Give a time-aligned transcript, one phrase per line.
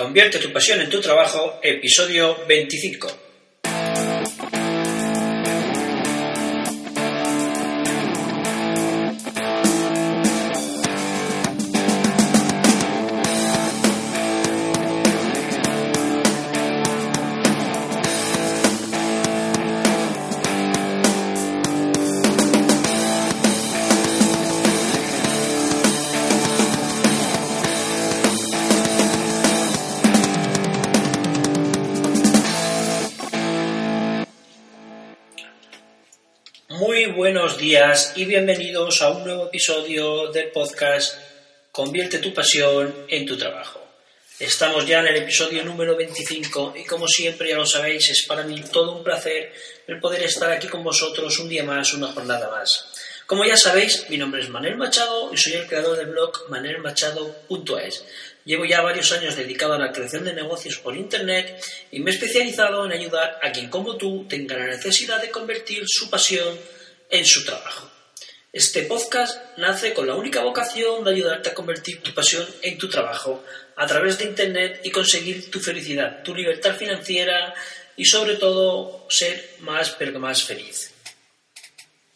[0.00, 3.19] Convierte tu pasión en tu trabajo, episodio 25.
[36.80, 41.14] Muy buenos días y bienvenidos a un nuevo episodio del podcast
[41.70, 43.86] Convierte tu pasión en tu trabajo.
[44.38, 48.44] Estamos ya en el episodio número 25 y como siempre ya lo sabéis es para
[48.44, 49.52] mí todo un placer
[49.86, 52.86] el poder estar aquí con vosotros un día más, una jornada más.
[53.30, 58.04] Como ya sabéis, mi nombre es Manuel Machado y soy el creador del blog manelmachado.es.
[58.44, 62.14] Llevo ya varios años dedicado a la creación de negocios por Internet y me he
[62.14, 66.58] especializado en ayudar a quien como tú tenga la necesidad de convertir su pasión
[67.08, 67.88] en su trabajo.
[68.52, 72.88] Este podcast nace con la única vocación de ayudarte a convertir tu pasión en tu
[72.88, 73.44] trabajo
[73.76, 77.54] a través de Internet y conseguir tu felicidad, tu libertad financiera
[77.96, 80.94] y sobre todo ser más pero más feliz.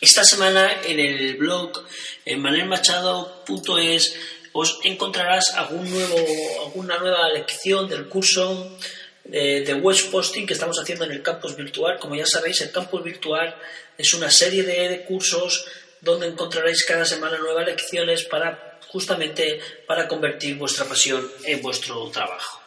[0.00, 1.84] Esta semana en el blog
[2.24, 4.16] en manelmachado.es
[4.52, 8.76] os encontrarás alguna nueva lección del curso
[9.24, 11.98] de, de web posting que estamos haciendo en el campus virtual.
[11.98, 13.54] Como ya sabéis, el campus virtual
[13.98, 15.66] es una serie de, de cursos
[16.00, 22.60] donde encontraréis cada semana nuevas lecciones para justamente para convertir vuestra pasión en vuestro trabajo.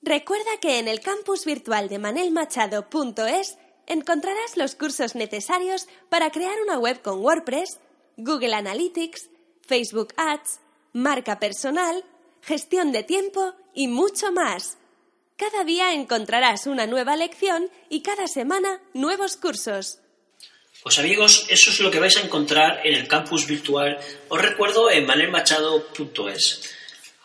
[0.00, 3.56] Recuerda que en el campus virtual de manelmachado.es
[3.86, 7.78] encontrarás los cursos necesarios para crear una web con WordPress,
[8.16, 9.28] Google Analytics,
[9.66, 10.60] Facebook Ads,
[10.92, 12.04] marca personal,
[12.42, 14.78] gestión de tiempo y mucho más.
[15.36, 19.98] Cada día encontrarás una nueva lección y cada semana nuevos cursos.
[20.82, 23.98] Pues amigos, eso es lo que vais a encontrar en el campus virtual.
[24.28, 26.60] Os recuerdo en manelmachado.es.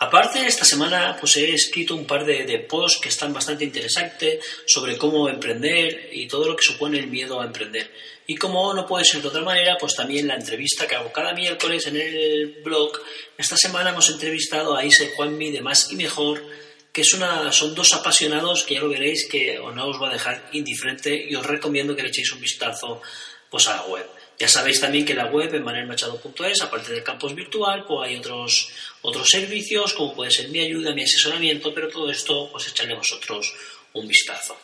[0.02, 4.40] Aparte, esta semana pues he escrito un par de, de, posts que están bastante interesantes
[4.66, 7.92] sobre cómo emprender y todo lo que supone el miedo a emprender.
[8.26, 11.34] Y como no puede ser de otra manera, pues también la entrevista que hago cada
[11.34, 12.94] miércoles en el blog.
[13.38, 16.46] Esta semana hemos entrevistado a Isa y Juanmi de Más y Mejor,
[16.94, 20.14] que es una, son dos apasionados que ya lo veréis que no os va a
[20.14, 23.02] dejar indiferente y os recomiendo que le echéis un vistazo
[23.50, 24.19] pues, a la web.
[24.40, 28.70] Ya sabéis también que la web, en manelmachado.es, aparte del campus virtual, pues hay otros,
[29.02, 33.54] otros servicios, como puede ser mi ayuda, mi asesoramiento, pero todo esto, pues echarle vosotros
[33.94, 34.58] un vistazo.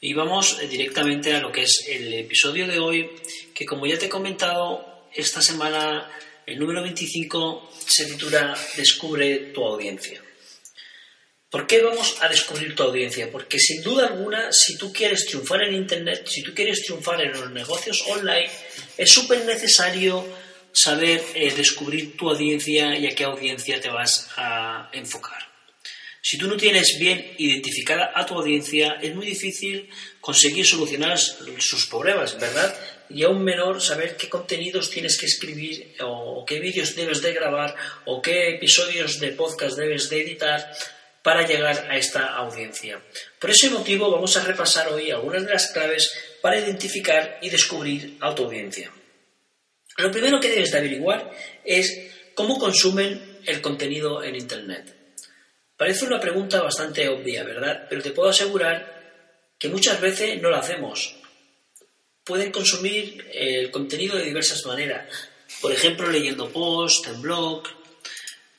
[0.00, 3.10] Y vamos directamente a lo que es el episodio de hoy,
[3.54, 6.10] que como ya te he comentado, esta semana,
[6.46, 10.22] el número 25, se titula Descubre tu audiencia.
[11.50, 13.28] ¿Por qué vamos a descubrir tu audiencia?
[13.30, 17.32] Porque sin duda alguna, si tú quieres triunfar en Internet, si tú quieres triunfar en
[17.32, 18.48] los negocios online,
[18.96, 20.24] es súper necesario
[20.72, 25.50] saber eh, descubrir tu audiencia y a qué audiencia te vas a enfocar.
[26.22, 29.88] Si tú no tienes bien identificada a tu audiencia, es muy difícil
[30.20, 32.78] conseguir solucionar sus problemas, ¿verdad?
[33.08, 37.74] Y aún menor saber qué contenidos tienes que escribir o qué vídeos debes de grabar
[38.04, 40.70] o qué episodios de podcast debes de editar
[41.22, 43.02] para llegar a esta audiencia.
[43.38, 46.10] Por ese motivo vamos a repasar hoy algunas de las claves
[46.40, 48.90] para identificar y descubrir a tu audiencia.
[49.98, 51.30] Lo primero que debes de averiguar
[51.64, 54.94] es cómo consumen el contenido en Internet.
[55.76, 57.86] Parece una pregunta bastante obvia, ¿verdad?
[57.88, 59.00] Pero te puedo asegurar
[59.58, 61.16] que muchas veces no lo hacemos.
[62.24, 65.06] Pueden consumir el contenido de diversas maneras.
[65.60, 67.64] Por ejemplo, leyendo posts en blog,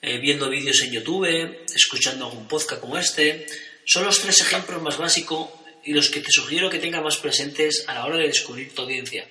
[0.01, 3.45] eh, viendo vídeos en YouTube, escuchando algún podcast como este.
[3.85, 5.49] Son los tres ejemplos más básicos
[5.83, 8.81] y los que te sugiero que tengas más presentes a la hora de descubrir tu
[8.81, 9.27] audiencia.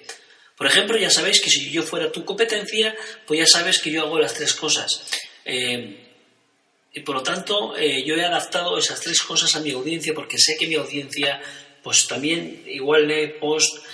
[0.57, 2.95] Por ejemplo, ya sabéis que si yo fuera tu competencia,
[3.27, 5.07] pues ya sabes que yo hago las tres cosas.
[5.45, 6.07] Eh,
[6.93, 10.39] y por lo tanto, eh, yo he adaptado esas tres cosas a mi audiencia porque
[10.39, 11.41] sé que mi audiencia,
[11.83, 13.85] pues también igual lee post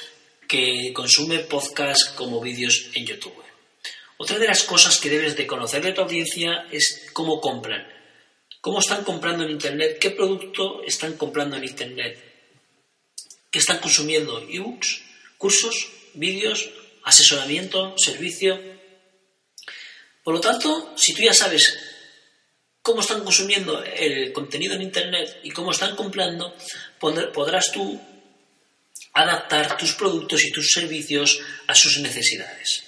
[0.49, 3.45] que consume podcast como vídeos en YouTube.
[4.18, 7.86] Otra de las cosas que debes de conocer de tu audiencia es cómo compran.
[8.66, 12.18] cómo están comprando en Internet, qué producto están comprando en Internet,
[13.48, 15.02] qué están consumiendo, ebooks,
[15.38, 16.68] cursos, vídeos,
[17.04, 18.60] asesoramiento, servicio.
[20.24, 21.78] Por lo tanto, si tú ya sabes
[22.82, 26.52] cómo están consumiendo el contenido en Internet y cómo están comprando,
[26.98, 28.00] podrás tú
[29.12, 32.85] adaptar tus productos y tus servicios a sus necesidades.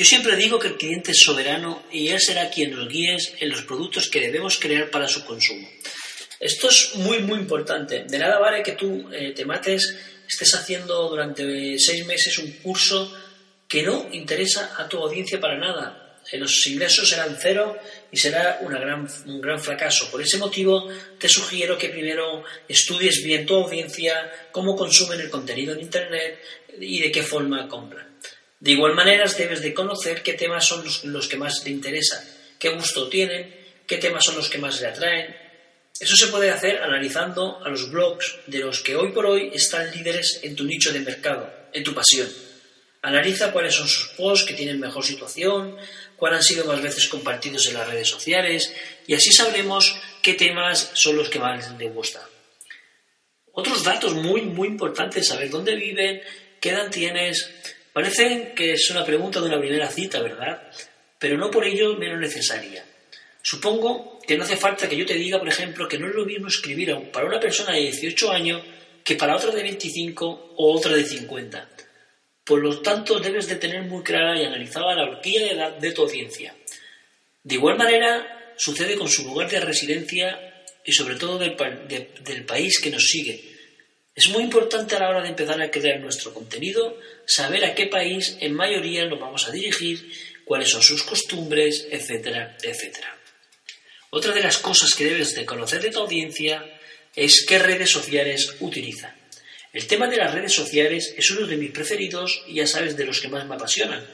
[0.00, 3.50] Yo siempre digo que el cliente es soberano y él será quien nos guíe en
[3.50, 5.68] los productos que debemos crear para su consumo.
[6.40, 8.04] Esto es muy, muy importante.
[8.04, 9.94] De nada vale que tú eh, te mates,
[10.26, 13.14] estés haciendo durante seis meses un curso
[13.68, 16.18] que no interesa a tu audiencia para nada.
[16.32, 17.76] Eh, los ingresos serán cero
[18.10, 20.10] y será una gran, un gran fracaso.
[20.10, 20.88] Por ese motivo,
[21.18, 26.40] te sugiero que primero estudies bien tu audiencia, cómo consumen el contenido en Internet
[26.80, 28.08] y de qué forma compran.
[28.60, 32.22] De igual manera, debes de conocer qué temas son los, que más te interesan,
[32.58, 35.34] qué gusto tienen, qué temas son los que más le atraen.
[35.98, 39.90] Eso se puede hacer analizando a los blogs de los que hoy por hoy están
[39.90, 42.28] líderes en tu nicho de mercado, en tu pasión.
[43.02, 45.76] Analiza cuáles son sus posts que tienen mejor situación,
[46.16, 48.74] cuáles han sido más veces compartidos en las redes sociales
[49.06, 52.22] y así sabremos qué temas son los que más les gustan.
[53.52, 56.20] Otros datos muy, muy importantes, saber dónde viven,
[56.60, 57.48] qué edad tienes.
[57.92, 60.62] Parece que es una pregunta de una primera cita, ¿verdad?
[61.18, 62.84] Pero no por ello menos necesaria.
[63.42, 66.24] Supongo que no hace falta que yo te diga, por ejemplo, que no es lo
[66.24, 68.62] mismo escribir para una persona de 18 años
[69.02, 71.68] que para otra de 25 o otra de 50.
[72.44, 75.92] Por lo tanto, debes de tener muy clara y analizada la horquilla de edad de
[75.92, 76.54] tu audiencia.
[77.42, 81.56] De igual manera, sucede con su lugar de residencia y sobre todo del,
[82.22, 83.50] del país que nos sigue.
[84.14, 86.98] Es muy importante a la hora de empezar a crear nuestro contenido
[87.30, 90.10] saber a qué país en mayoría nos vamos a dirigir,
[90.44, 93.16] cuáles son sus costumbres, etcétera, etcétera.
[94.10, 96.64] Otra de las cosas que debes de conocer de tu audiencia
[97.14, 99.14] es qué redes sociales utilizan.
[99.72, 103.04] El tema de las redes sociales es uno de mis preferidos y ya sabes de
[103.04, 104.04] los que más me apasionan.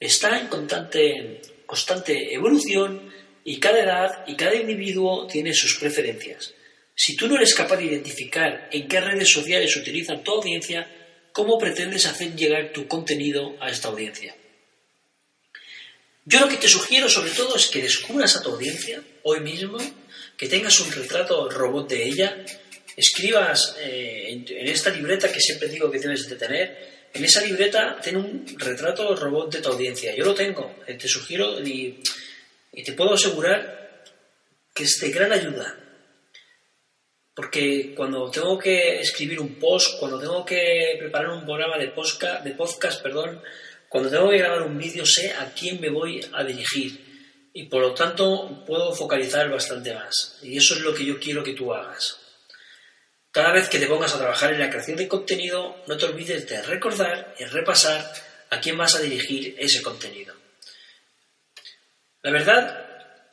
[0.00, 3.14] Está en constante, constante evolución
[3.44, 6.54] y cada edad y cada individuo tiene sus preferencias.
[6.96, 10.97] Si tú no eres capaz de identificar en qué redes sociales utilizan tu audiencia,
[11.38, 14.34] ¿cómo pretendes hacer llegar tu contenido a esta audiencia?
[16.24, 19.78] Yo lo que te sugiero sobre todo es que descubras a tu audiencia hoy mismo,
[20.36, 22.44] que tengas un retrato robot de ella
[22.96, 28.00] escribas eh, en, esta libreta que siempre digo que debes de tener, en esa libreta
[28.02, 30.12] tiene un retrato robot de tu audiencia.
[30.16, 32.02] Yo lo tengo, eh, te sugiero y,
[32.84, 34.02] te puedo asegurar
[34.74, 35.87] que es de gran ayuda.
[37.38, 43.00] Porque cuando tengo que escribir un post, cuando tengo que preparar un programa de podcast,
[43.00, 43.40] perdón,
[43.88, 47.46] cuando tengo que grabar un vídeo, sé a quién me voy a dirigir.
[47.52, 50.40] Y por lo tanto puedo focalizar bastante más.
[50.42, 52.18] Y eso es lo que yo quiero que tú hagas.
[53.30, 56.44] Cada vez que te pongas a trabajar en la creación de contenido, no te olvides
[56.48, 58.14] de recordar y repasar
[58.50, 60.34] a quién vas a dirigir ese contenido.
[62.22, 62.84] La verdad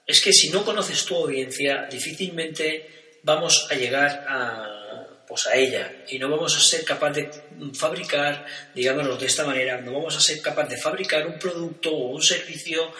[0.06, 5.92] es que si no conoces tu audiencia, difícilmente vamos a llegar a, pues a ella
[6.07, 7.30] y no vamos a ser capaz de
[7.74, 12.12] fabricar, digámoslo de esta manera, no vamos a ser capaz de fabricar un producto o
[12.12, 12.94] un servicio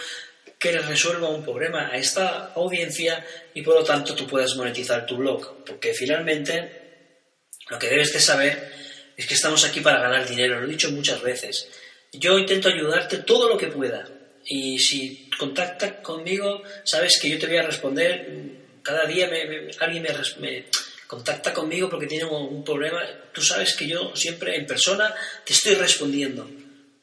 [0.57, 3.24] que resuelva un problema a esta audiencia
[3.54, 7.20] y por lo tanto tú puedas monetizar tu blog, porque finalmente
[7.70, 8.72] lo que debes de saber
[9.15, 11.70] es que estamos aquí para ganar dinero, lo he dicho muchas veces.
[12.12, 14.08] Yo intento ayudarte todo lo que pueda.
[14.48, 18.64] Y si contactas conmigo, sabes que yo te voy a responder.
[18.86, 19.27] Cada día
[19.80, 20.06] alguien
[20.39, 20.65] me,
[21.08, 23.01] contacta conmigo porque tiene un problema.
[23.34, 25.12] Tú sabes que yo siempre en persona
[25.44, 26.48] te estoy respondiendo.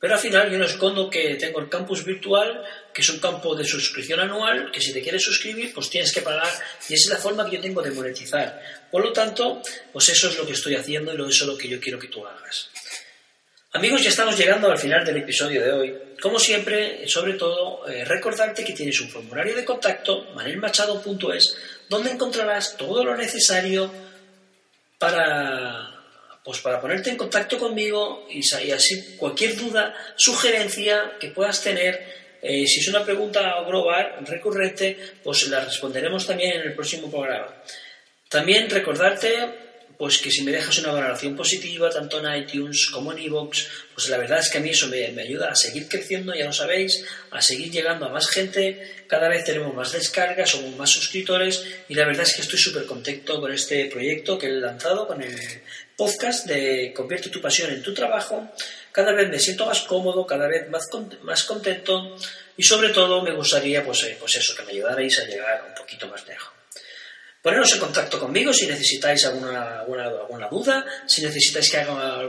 [0.02, 3.54] Pero al final yo no escondo que tengo el campus virtual, que es un campo
[3.54, 6.52] de suscripción anual, que si te quieres suscribir, pues tienes que pagar.
[6.88, 8.60] Y esa es la forma que yo tengo de monetizar.
[8.90, 9.60] Por lo tanto,
[9.92, 12.08] pues eso es lo que estoy haciendo y eso es lo que yo quiero que
[12.08, 12.68] tú hagas.
[13.74, 15.98] Amigos, ya estamos llegando al final del episodio de hoy.
[16.20, 21.56] Como siempre, sobre todo, eh, recordarte que tienes un formulario de contacto, manelmachado.es,
[21.88, 23.90] donde encontrarás todo lo necesario
[24.98, 25.88] para
[26.44, 28.40] pues para ponerte en contacto conmigo y,
[28.72, 35.48] así cualquier duda, sugerencia que puedas tener, eh, si es una pregunta global, recurrente, pues
[35.48, 37.54] la responderemos también en el próximo programa.
[38.28, 39.71] También recordarte
[40.02, 44.08] pues que si me dejas una valoración positiva, tanto en iTunes como en iVoox, pues
[44.08, 47.04] la verdad es que a mí eso me, ayuda a seguir creciendo, ya lo sabéis,
[47.30, 51.94] a seguir llegando a más gente, cada vez tenemos más descargas, somos más suscriptores y
[51.94, 55.38] la verdad es que estoy súper contento con este proyecto que he lanzado, con el
[55.96, 58.50] podcast de Convierte tu pasión en tu trabajo.
[58.90, 60.88] Cada vez me siento más cómodo, cada vez más,
[61.22, 62.16] más contento
[62.56, 65.76] y sobre todo me gustaría pues, eh, pues eso, que me ayudarais a llegar un
[65.76, 66.61] poquito más lejos.
[67.42, 72.22] Poneros en contacto conmigo si necesitáis alguna, alguna, duda, si necesitáis que haga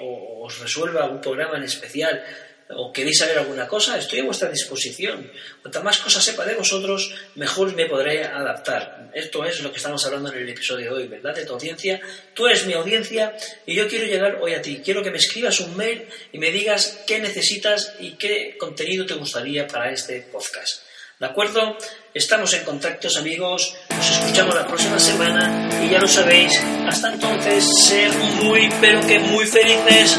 [0.00, 2.22] o os resuelva algún programa en especial
[2.70, 5.30] o queréis saber alguna cosa, estoy a vuestra disposición.
[5.62, 9.10] Cuanta más cosas sepa de vosotros, mejor me podré adaptar.
[9.14, 11.34] Esto es lo que estamos hablando en el episodio de hoy, ¿verdad?
[11.34, 12.00] De tu audiencia.
[12.34, 14.82] Tú eres mi audiencia y yo quiero llegar hoy a ti.
[14.84, 19.14] Quiero que me escribas un mail y me digas qué necesitas y qué contenido te
[19.14, 20.85] gustaría para este podcast.
[21.18, 21.78] ¿De acuerdo?
[22.12, 26.52] Estamos en contactos amigos, nos escuchamos la próxima semana y ya lo sabéis,
[26.86, 30.18] hasta entonces, ser muy, pero que muy felices.